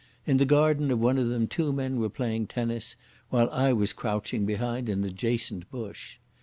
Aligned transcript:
In 0.25 0.37
the 0.37 0.45
garden 0.47 0.89
of 0.89 0.97
one 0.99 1.19
of 1.19 1.29
them 1.29 1.45
two 1.45 1.71
men 1.71 1.99
were 1.99 2.09
playing 2.09 2.47
tennis, 2.47 2.95
while 3.29 3.51
I 3.51 3.71
was 3.71 3.93
crouching 3.93 4.47
behind 4.47 4.89
an 4.89 5.03
adjacent 5.03 5.69
bush. 5.69 6.17